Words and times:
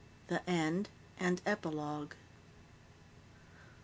The 0.29 0.41
End 0.49 0.89
_and 1.19 1.41
Epilogue. 1.45 2.15